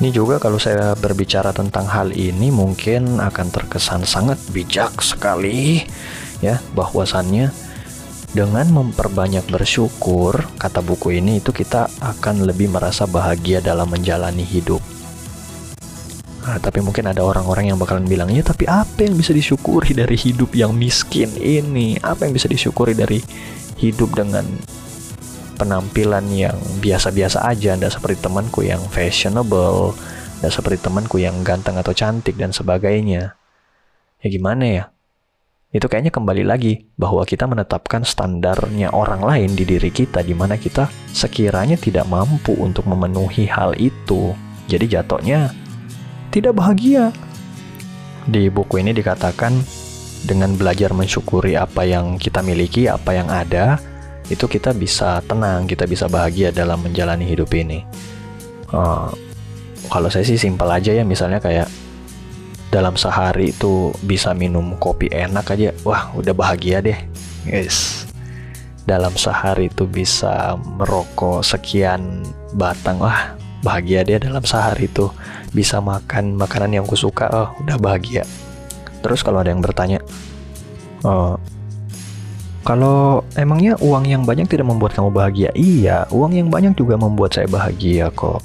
[0.00, 5.84] Ini juga kalau saya berbicara tentang hal ini mungkin akan terkesan sangat bijak sekali
[6.40, 7.52] ya bahwasannya
[8.32, 14.80] dengan memperbanyak bersyukur kata buku ini itu kita akan lebih merasa bahagia dalam menjalani hidup.
[16.50, 20.18] Nah, tapi mungkin ada orang-orang yang bakalan bilang, ya tapi apa yang bisa disyukuri dari
[20.18, 21.94] hidup yang miskin ini?
[22.02, 23.22] Apa yang bisa disyukuri dari
[23.78, 24.42] hidup dengan
[25.54, 29.94] penampilan yang biasa-biasa aja, tidak seperti temanku yang fashionable,
[30.42, 33.38] tidak seperti temanku yang ganteng atau cantik dan sebagainya.
[34.18, 34.84] Ya gimana ya?
[35.70, 40.58] Itu kayaknya kembali lagi bahwa kita menetapkan standarnya orang lain di diri kita di mana
[40.58, 44.34] kita sekiranya tidak mampu untuk memenuhi hal itu.
[44.66, 45.59] Jadi jatuhnya
[46.30, 47.10] tidak bahagia.
[48.30, 49.58] Di buku ini dikatakan
[50.24, 53.82] dengan belajar mensyukuri apa yang kita miliki, apa yang ada,
[54.30, 57.82] itu kita bisa tenang, kita bisa bahagia dalam menjalani hidup ini.
[58.70, 59.10] Uh,
[59.90, 61.66] kalau saya sih simpel aja ya, misalnya kayak
[62.70, 66.98] dalam sehari itu bisa minum kopi enak aja, wah udah bahagia deh,
[67.42, 68.06] guys.
[68.86, 72.22] Dalam sehari itu bisa merokok sekian
[72.54, 73.34] batang, wah
[73.66, 75.10] bahagia deh dalam sehari itu
[75.50, 78.22] bisa makan makanan yang kusuka, oh udah bahagia.
[79.00, 79.98] Terus kalau ada yang bertanya,
[81.02, 81.40] oh,
[82.60, 85.50] kalau emangnya uang yang banyak tidak membuat kamu bahagia?
[85.56, 88.44] Iya, uang yang banyak juga membuat saya bahagia kok.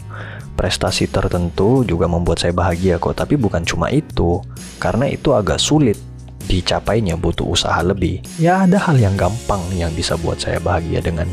[0.56, 4.39] Prestasi tertentu juga membuat saya bahagia kok, tapi bukan cuma itu.
[4.80, 6.00] Karena itu agak sulit
[6.48, 8.24] dicapainya butuh usaha lebih.
[8.39, 11.28] Ya ada hal yang gampang yang bisa buat saya bahagia dengan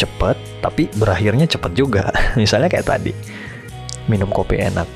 [0.00, 2.08] cepat, tapi berakhirnya cepat juga.
[2.40, 3.12] Misalnya kayak tadi,
[4.08, 4.88] minum kopi enak,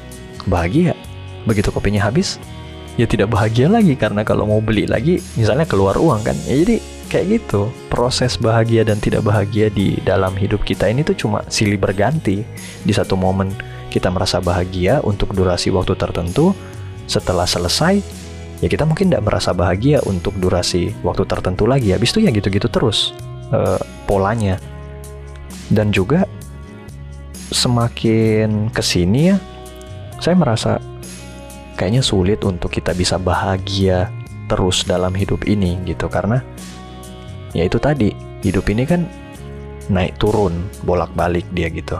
[0.49, 0.97] bahagia.
[1.47, 2.41] Begitu kopinya habis,
[2.97, 6.37] ya tidak bahagia lagi karena kalau mau beli lagi misalnya keluar uang kan.
[6.49, 6.77] Ya jadi
[7.13, 7.69] kayak gitu.
[7.93, 12.41] Proses bahagia dan tidak bahagia di dalam hidup kita ini tuh cuma silih berganti.
[12.83, 13.53] Di satu momen
[13.93, 16.57] kita merasa bahagia untuk durasi waktu tertentu
[17.05, 18.01] setelah selesai
[18.63, 21.93] ya kita mungkin tidak merasa bahagia untuk durasi waktu tertentu lagi.
[21.93, 23.13] Habis itu ya gitu-gitu terus
[23.51, 24.57] uh, polanya.
[25.73, 26.29] Dan juga
[27.53, 29.37] semakin ke sini ya
[30.23, 30.79] saya merasa
[31.75, 34.07] kayaknya sulit untuk kita bisa bahagia
[34.47, 36.07] terus dalam hidup ini gitu.
[36.07, 36.39] Karena
[37.57, 38.15] ya itu tadi
[38.47, 39.09] hidup ini kan
[39.91, 41.99] naik turun bolak-balik dia gitu.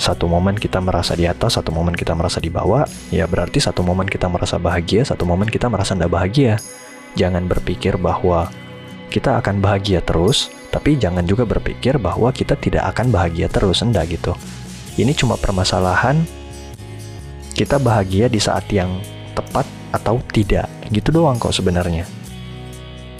[0.00, 3.84] Satu momen kita merasa di atas satu momen kita merasa di bawah ya berarti satu
[3.84, 6.58] momen kita merasa bahagia satu momen kita merasa tidak bahagia.
[7.14, 8.50] Jangan berpikir bahwa
[9.12, 14.14] kita akan bahagia terus tapi jangan juga berpikir bahwa kita tidak akan bahagia terus enggak
[14.14, 14.32] gitu
[14.98, 16.22] ini cuma permasalahan
[17.54, 19.02] kita bahagia di saat yang
[19.36, 20.66] tepat atau tidak.
[20.90, 22.06] Gitu doang kok sebenarnya.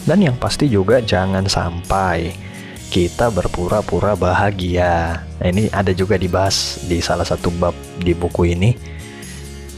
[0.07, 2.33] Dan yang pasti juga jangan sampai
[2.91, 5.23] kita berpura-pura bahagia.
[5.39, 8.71] Nah, ini ada juga dibahas di salah satu bab di buku ini.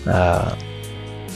[0.06, 0.54] Uh,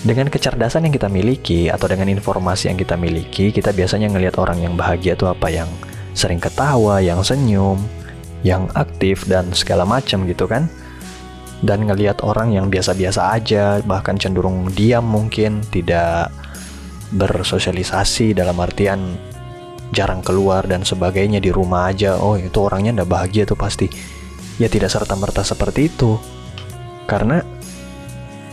[0.07, 4.62] dengan kecerdasan yang kita miliki atau dengan informasi yang kita miliki, kita biasanya ngelihat orang
[4.62, 5.66] yang bahagia itu apa yang
[6.16, 7.76] sering ketawa, yang senyum,
[8.40, 10.66] yang aktif dan segala macam gitu kan.
[11.61, 16.33] Dan ngelihat orang yang biasa-biasa aja bahkan cenderung diam mungkin tidak
[17.12, 19.16] bersosialisasi dalam artian
[19.94, 22.18] jarang keluar dan sebagainya di rumah aja.
[22.18, 23.87] Oh itu orangnya ndak bahagia tuh pasti.
[24.57, 26.16] Ya tidak serta merta seperti itu.
[27.05, 27.40] Karena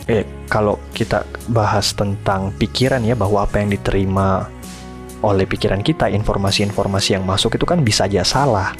[0.07, 4.51] eh kalau kita bahas tentang pikiran ya bahwa apa yang diterima
[5.23, 8.75] oleh pikiran kita informasi-informasi yang masuk itu kan bisa aja salah.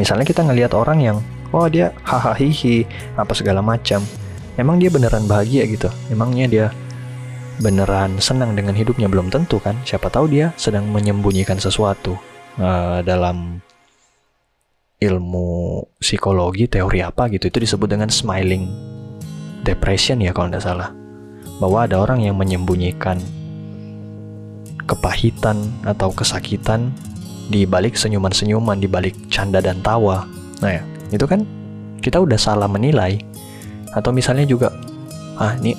[0.00, 1.16] Misalnya kita ngelihat orang yang
[1.52, 4.00] oh dia hahaha hihi apa segala macam.
[4.58, 5.86] Emang dia beneran bahagia gitu?
[6.10, 6.66] Emangnya dia
[7.62, 9.06] beneran senang dengan hidupnya?
[9.06, 9.78] Belum tentu kan?
[9.86, 12.18] Siapa tahu dia sedang menyembunyikan sesuatu
[12.58, 13.62] uh, dalam
[14.98, 17.46] ilmu psikologi teori apa gitu.
[17.52, 18.66] Itu disebut dengan smiling
[19.62, 20.90] depression ya kalau tidak salah.
[21.62, 23.18] Bahwa ada orang yang menyembunyikan
[24.88, 26.88] kepahitan atau kesakitan
[27.52, 30.24] di balik senyuman-senyuman di balik canda dan tawa.
[30.64, 31.44] Nah ya itu kan
[32.00, 33.20] kita udah salah menilai.
[33.92, 34.72] Atau misalnya juga
[35.36, 35.76] ah ini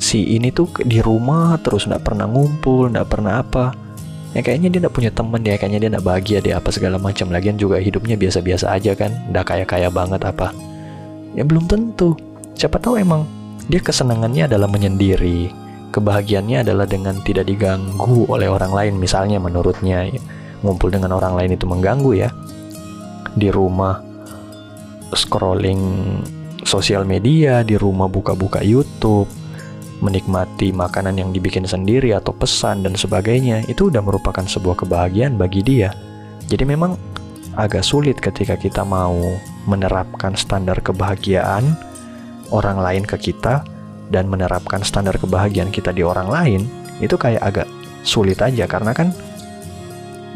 [0.00, 3.76] si ini tuh di rumah terus nggak pernah ngumpul nggak pernah apa.
[4.36, 7.28] Ya kayaknya dia nggak punya temen ya kayaknya dia nggak bahagia dia apa segala macam.
[7.32, 10.52] Lagian juga hidupnya biasa-biasa aja kan nggak kaya-kaya banget apa.
[11.36, 12.16] Ya belum tentu.
[12.56, 13.28] Siapa tahu emang
[13.68, 15.65] dia kesenangannya adalah menyendiri
[15.96, 20.20] kebahagiaannya adalah dengan tidak diganggu oleh orang lain misalnya menurutnya ya,
[20.60, 22.28] ngumpul dengan orang lain itu mengganggu ya
[23.32, 24.04] di rumah
[25.16, 25.80] scrolling
[26.68, 29.28] sosial media di rumah buka-buka YouTube
[30.04, 35.64] menikmati makanan yang dibikin sendiri atau pesan dan sebagainya itu udah merupakan sebuah kebahagiaan bagi
[35.64, 35.96] dia.
[36.52, 37.00] Jadi memang
[37.56, 39.16] agak sulit ketika kita mau
[39.64, 41.64] menerapkan standar kebahagiaan
[42.52, 43.64] orang lain ke kita
[44.12, 46.62] dan menerapkan standar kebahagiaan kita di orang lain
[47.02, 47.68] itu kayak agak
[48.06, 49.10] sulit aja karena kan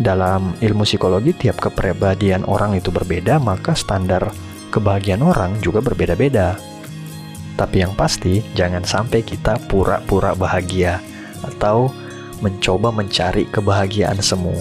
[0.00, 4.32] dalam ilmu psikologi tiap kepribadian orang itu berbeda maka standar
[4.70, 6.56] kebahagiaan orang juga berbeda-beda.
[7.58, 11.02] Tapi yang pasti, jangan sampai kita pura-pura bahagia
[11.44, 11.92] atau
[12.40, 14.56] mencoba mencari kebahagiaan semu.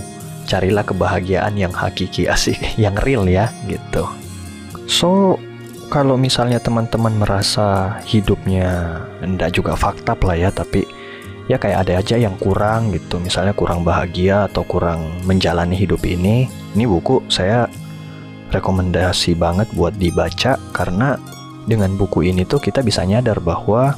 [0.50, 4.04] Carilah kebahagiaan yang hakiki asik, yang real ya, gitu.
[4.90, 5.40] So,
[5.90, 10.86] kalau misalnya teman-teman merasa hidupnya enggak juga fakta lah ya, tapi
[11.50, 13.18] ya kayak ada aja yang kurang gitu.
[13.18, 16.46] Misalnya kurang bahagia atau kurang menjalani hidup ini.
[16.78, 17.66] Ini buku saya
[18.54, 21.18] rekomendasi banget buat dibaca karena
[21.66, 23.98] dengan buku ini tuh kita bisa nyadar bahwa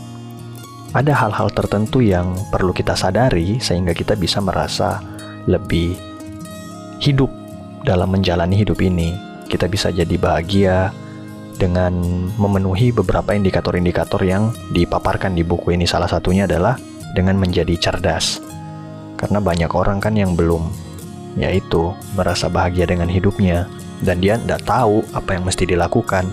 [0.91, 4.99] ada hal-hal tertentu yang perlu kita sadari sehingga kita bisa merasa
[5.47, 5.95] lebih
[7.04, 7.32] hidup
[7.84, 9.12] dalam menjalani hidup ini.
[9.51, 10.91] Kita bisa jadi bahagia
[11.58, 11.92] dengan
[12.40, 15.88] memenuhi beberapa indikator-indikator yang dipaparkan di buku ini.
[15.88, 16.80] Salah satunya adalah
[17.16, 18.40] dengan menjadi cerdas.
[19.20, 20.92] Karena banyak orang kan yang belum
[21.40, 23.64] yaitu merasa bahagia dengan hidupnya
[24.04, 26.28] dan dia tidak tahu apa yang mesti dilakukan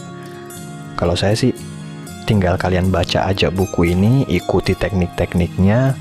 [0.99, 1.55] kalau saya sih
[2.27, 5.95] tinggal kalian baca aja buku ini, ikuti teknik-tekniknya.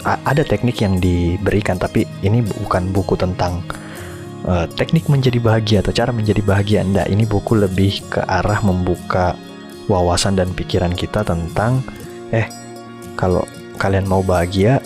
[0.00, 3.60] ada teknik yang diberikan, tapi ini bukan buku tentang
[4.46, 6.80] uh, teknik menjadi bahagia atau cara menjadi bahagia.
[6.84, 9.34] Enggak, ini buku lebih ke arah membuka
[9.90, 11.82] wawasan dan pikiran kita tentang
[12.30, 12.46] eh
[13.18, 13.42] kalau
[13.80, 14.78] kalian mau bahagia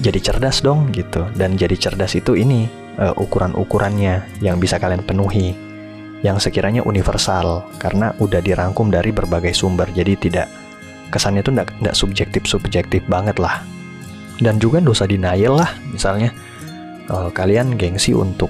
[0.00, 1.28] jadi cerdas dong gitu.
[1.36, 2.66] Dan jadi cerdas itu ini
[3.00, 5.70] uh, ukuran-ukurannya yang bisa kalian penuhi
[6.20, 10.48] yang sekiranya universal karena udah dirangkum dari berbagai sumber jadi tidak
[11.08, 13.64] kesannya tuh tidak subjektif subjektif banget lah
[14.44, 16.32] dan juga dosa denial lah misalnya
[17.10, 18.48] uh, kalian gengsi untuk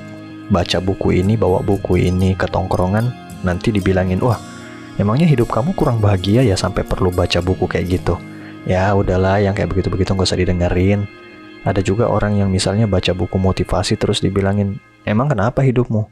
[0.52, 3.08] baca buku ini bawa buku ini ke tongkrongan
[3.40, 4.36] nanti dibilangin wah
[5.00, 8.20] emangnya hidup kamu kurang bahagia ya sampai perlu baca buku kayak gitu?
[8.68, 11.08] Ya udahlah yang kayak begitu begitu nggak usah didengerin.
[11.64, 14.76] Ada juga orang yang misalnya baca buku motivasi terus dibilangin
[15.08, 16.08] emang kenapa hidupmu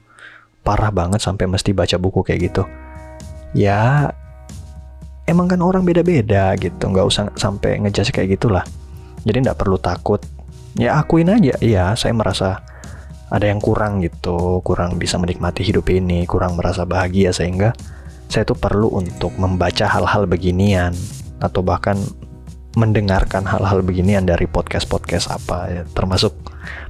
[0.64, 2.62] parah banget sampai mesti baca buku kayak gitu?
[3.52, 4.12] Ya
[5.28, 8.64] emang kan orang beda-beda gitu nggak usah sampai ngejudge kayak gitulah.
[9.28, 10.24] Jadi nggak perlu takut
[10.78, 11.58] ya akuin aja.
[11.58, 12.62] Iya saya merasa
[13.28, 17.76] ada yang kurang gitu kurang bisa menikmati hidup ini kurang merasa bahagia sehingga
[18.32, 20.96] saya tuh perlu untuk membaca hal-hal beginian
[21.40, 21.96] atau bahkan
[22.76, 26.36] mendengarkan hal-hal beginian dari podcast-podcast apa ya, termasuk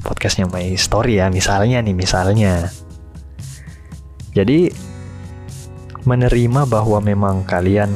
[0.04, 2.68] podcastnya My Story ya misalnya nih misalnya.
[4.36, 4.68] Jadi
[6.04, 7.88] menerima bahwa memang kalian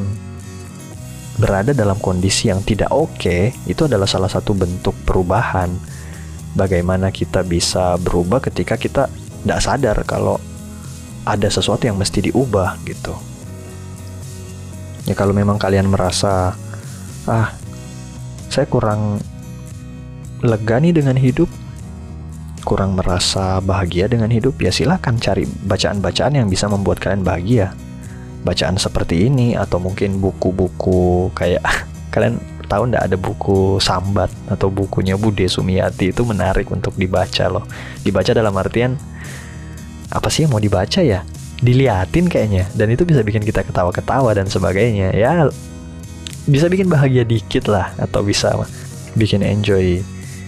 [1.40, 5.72] berada dalam kondisi yang tidak oke okay, itu adalah salah satu bentuk perubahan.
[6.52, 10.36] Bagaimana kita bisa berubah ketika kita tidak sadar kalau
[11.24, 13.16] ada sesuatu yang mesti diubah gitu.
[15.08, 16.54] Ya kalau memang kalian merasa
[17.24, 17.48] ah
[18.52, 19.16] saya kurang
[20.44, 21.48] lega nih dengan hidup,
[22.66, 27.72] kurang merasa bahagia dengan hidup, ya silahkan cari bacaan-bacaan yang bisa membuat kalian bahagia.
[28.42, 31.62] Bacaan seperti ini atau mungkin buku-buku kayak
[32.14, 32.38] kalian
[32.72, 37.68] tahu ndak ada buku Sambat atau bukunya Bude Sumiati itu menarik untuk dibaca loh.
[38.00, 38.96] Dibaca dalam artian
[40.08, 41.20] apa sih yang mau dibaca ya?
[41.62, 45.12] Diliatin kayaknya dan itu bisa bikin kita ketawa-ketawa dan sebagainya.
[45.12, 45.46] Ya
[46.48, 48.50] bisa bikin bahagia dikit lah atau bisa
[49.14, 50.00] bikin enjoy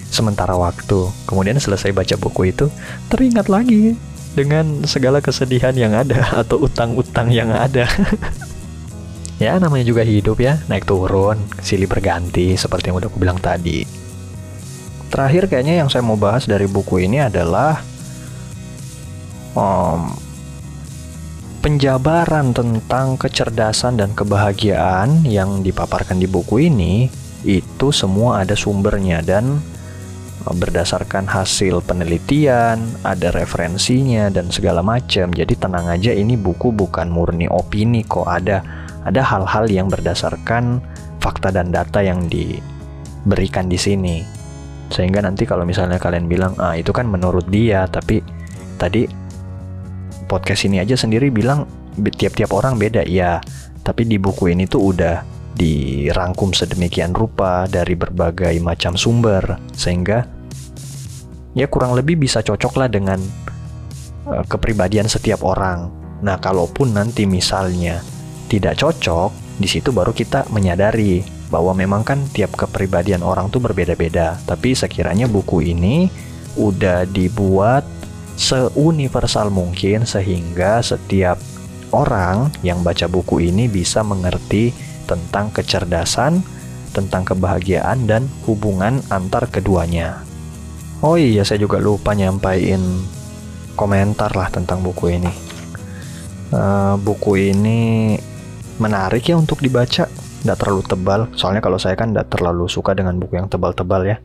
[0.08, 1.12] sementara waktu.
[1.28, 2.66] Kemudian selesai baca buku itu
[3.12, 3.94] teringat lagi
[4.34, 7.86] dengan segala kesedihan yang ada atau utang-utang yang ada.
[9.42, 13.82] ya namanya juga hidup ya naik turun silih berganti seperti yang udah aku bilang tadi
[15.10, 17.82] terakhir kayaknya yang saya mau bahas dari buku ini adalah
[19.58, 20.14] um,
[21.62, 27.10] penjabaran tentang kecerdasan dan kebahagiaan yang dipaparkan di buku ini
[27.42, 29.58] itu semua ada sumbernya dan
[30.52, 35.32] berdasarkan hasil penelitian, ada referensinya dan segala macam.
[35.32, 38.60] Jadi tenang aja ini buku bukan murni opini kok ada
[39.04, 40.80] ada hal-hal yang berdasarkan
[41.20, 44.16] fakta dan data yang diberikan di sini.
[44.92, 48.20] Sehingga nanti kalau misalnya kalian bilang, ah itu kan menurut dia, tapi
[48.76, 49.08] tadi
[50.28, 51.64] podcast ini aja sendiri bilang
[51.96, 53.40] tiap-tiap orang beda, ya.
[53.84, 60.26] Tapi di buku ini tuh udah dirangkum sedemikian rupa dari berbagai macam sumber, sehingga
[61.54, 63.18] ya kurang lebih bisa cocok lah dengan
[64.28, 65.90] uh, kepribadian setiap orang.
[66.20, 68.02] Nah, kalaupun nanti misalnya
[68.50, 74.42] tidak cocok, di situ baru kita menyadari bahwa memang kan tiap kepribadian orang tuh berbeda-beda.
[74.42, 76.10] Tapi sekiranya buku ini
[76.58, 77.86] udah dibuat
[78.34, 81.38] seuniversal mungkin sehingga setiap
[81.94, 84.74] orang yang baca buku ini bisa mengerti
[85.06, 86.42] tentang kecerdasan,
[86.90, 90.26] tentang kebahagiaan dan hubungan antar keduanya.
[91.04, 92.80] Oh iya, saya juga lupa nyampain
[93.76, 95.28] komentar lah tentang buku ini.
[96.48, 98.16] Uh, buku ini
[98.80, 100.08] menarik ya untuk dibaca.
[100.08, 101.20] Tidak terlalu tebal.
[101.36, 104.16] Soalnya kalau saya kan tidak terlalu suka dengan buku yang tebal-tebal ya.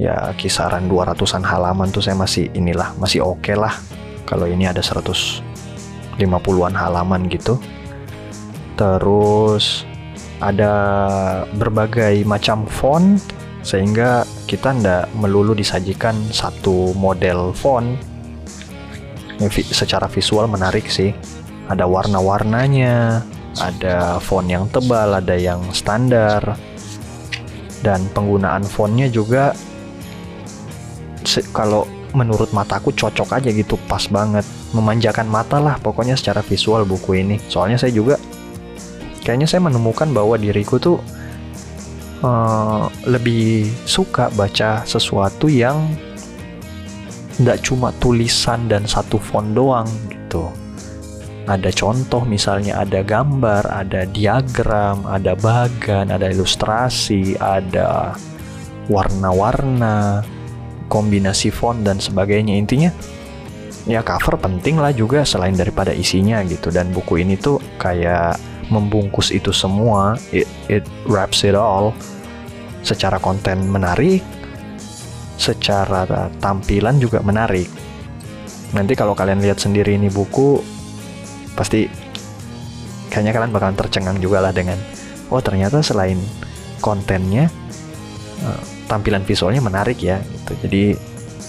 [0.00, 3.76] Ya kisaran 200an halaman tuh saya masih inilah masih oke okay lah.
[4.24, 7.60] Kalau ini ada 150an halaman gitu.
[8.80, 9.84] Terus
[10.40, 10.72] ada
[11.52, 13.20] berbagai macam font
[13.60, 17.98] sehingga kita tidak melulu disajikan satu model font.
[19.52, 21.12] Secara visual menarik sih.
[21.66, 23.26] Ada warna-warnanya
[23.58, 26.56] ada font yang tebal, ada yang standar,
[27.82, 29.52] dan penggunaan fontnya juga
[31.50, 37.20] kalau menurut mataku cocok aja gitu, pas banget, memanjakan mata lah pokoknya secara visual buku
[37.20, 37.36] ini.
[37.50, 38.16] Soalnya saya juga
[39.26, 40.96] kayaknya saya menemukan bahwa diriku tuh
[42.22, 45.90] uh, lebih suka baca sesuatu yang
[47.36, 50.48] tidak cuma tulisan dan satu font doang gitu
[51.46, 58.18] ada contoh misalnya ada gambar, ada diagram, ada bagan, ada ilustrasi, ada
[58.90, 60.26] warna-warna,
[60.90, 62.58] kombinasi font dan sebagainya.
[62.58, 62.90] Intinya
[63.86, 68.34] ya cover penting lah juga selain daripada isinya gitu dan buku ini tuh kayak
[68.68, 71.94] membungkus itu semua, it, it wraps it all
[72.86, 74.22] secara konten menarik,
[75.36, 76.06] secara
[76.38, 77.66] tampilan juga menarik.
[78.74, 80.58] Nanti kalau kalian lihat sendiri ini buku
[81.54, 81.88] pasti
[83.08, 84.76] kayaknya kalian bakalan tercengang juga lah dengan
[85.32, 86.20] oh ternyata selain
[86.84, 87.48] kontennya
[88.44, 90.52] uh, tampilan visualnya menarik ya gitu.
[90.66, 90.84] Jadi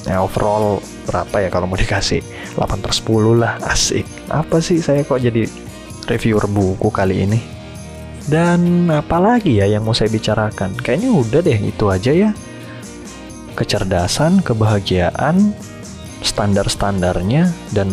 [0.08, 2.22] ya overall berapa ya kalau mau dikasih?
[2.56, 4.06] 8 per 10 lah asik.
[4.32, 5.46] Apa sih saya kok jadi
[6.08, 7.40] reviewer buku kali ini
[8.28, 12.30] dan apalagi ya yang mau saya bicarakan kayaknya udah deh itu aja ya
[13.58, 15.56] kecerdasan kebahagiaan
[16.22, 17.90] standar-standarnya dan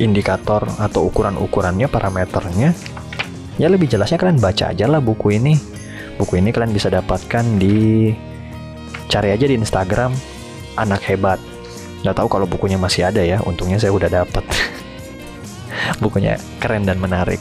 [0.00, 2.72] indikator atau ukuran-ukurannya, parameternya,
[3.60, 5.56] ya lebih jelasnya kalian baca aja lah buku ini.
[6.16, 8.08] Buku ini kalian bisa dapatkan di
[9.12, 10.16] cari aja di Instagram
[10.80, 11.36] anak hebat.
[12.00, 14.44] Nggak tahu kalau bukunya masih ada ya, untungnya saya udah dapat.
[15.98, 17.40] Bukunya keren dan menarik.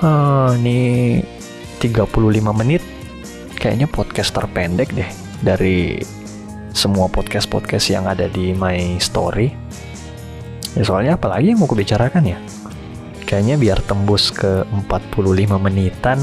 [0.00, 1.20] Oh, ini
[1.80, 2.08] 35
[2.56, 2.82] menit.
[3.60, 5.10] Kayaknya podcast terpendek deh
[5.44, 6.00] dari
[6.72, 9.52] semua podcast-podcast yang ada di My Story.
[10.78, 12.38] Ya soalnya apalagi yang mau kubicarakan ya?
[13.26, 16.18] Kayaknya biar tembus ke 45 menitan,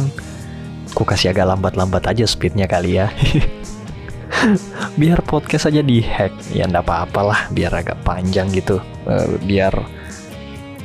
[0.97, 3.14] ku kasih agak lambat-lambat aja speednya kali ya.
[4.99, 8.80] biar podcast aja di hack, ya ndak apa-apalah, biar agak panjang gitu.
[9.08, 9.72] Uh, biar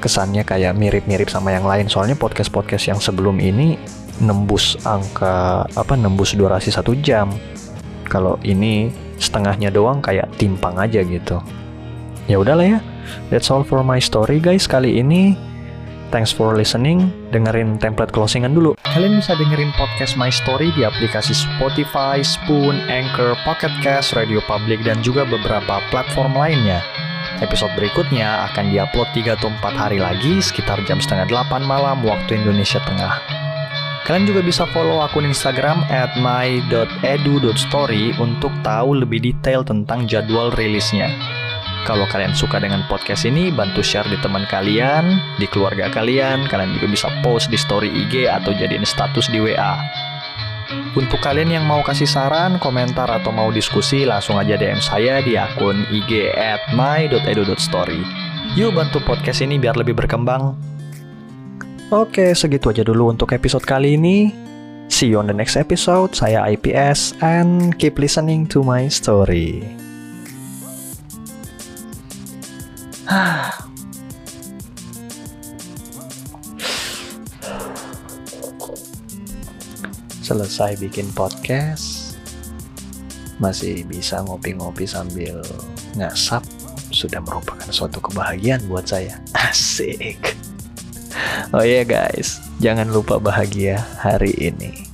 [0.03, 1.87] kesannya kayak mirip-mirip sama yang lain.
[1.87, 3.79] Soalnya podcast-podcast yang sebelum ini
[4.19, 7.31] nembus angka apa nembus durasi satu jam.
[8.11, 8.91] Kalau ini
[9.23, 11.39] setengahnya doang kayak timpang aja gitu.
[12.27, 12.81] Ya udahlah ya
[13.31, 15.35] That's all for my story guys kali ini.
[16.13, 17.09] Thanks for listening.
[17.33, 18.77] Dengerin template closingan dulu.
[18.85, 24.85] Kalian bisa dengerin podcast My Story di aplikasi Spotify, Spoon, Anchor, Pocket Cast, Radio Public,
[24.85, 26.85] dan juga beberapa platform lainnya.
[27.43, 32.39] Episode berikutnya akan diupload 3 atau 4 hari lagi sekitar jam setengah 8 malam waktu
[32.39, 33.19] Indonesia Tengah.
[34.07, 41.11] Kalian juga bisa follow akun Instagram at my.edu.story untuk tahu lebih detail tentang jadwal rilisnya.
[41.83, 46.47] Kalau kalian suka dengan podcast ini, bantu share di teman kalian, di keluarga kalian.
[46.47, 50.02] Kalian juga bisa post di story IG atau jadiin status di WA.
[50.93, 55.41] Untuk kalian yang mau kasih saran, komentar, atau mau diskusi, langsung aja DM saya di
[55.41, 58.05] akun IG at my.edu.story.
[58.53, 60.53] Yuk bantu podcast ini biar lebih berkembang.
[61.89, 64.33] Oke, segitu aja dulu untuk episode kali ini.
[64.93, 66.13] See you on the next episode.
[66.13, 69.65] Saya IPS and keep listening to my story.
[80.33, 82.17] Selesai bikin podcast,
[83.37, 85.45] masih bisa ngopi-ngopi sambil
[85.93, 86.41] ngasap,
[86.89, 89.21] sudah merupakan suatu kebahagiaan buat saya.
[89.53, 90.33] Asik.
[91.53, 94.92] Oh iya yeah guys, jangan lupa bahagia hari ini.